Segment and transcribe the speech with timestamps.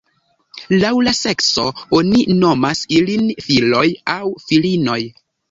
[0.83, 1.65] Laŭ la sekso
[1.99, 3.85] oni nomas ilin filoj
[4.17, 4.99] aŭ filinoj.